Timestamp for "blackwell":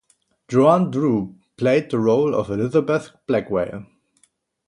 3.27-3.85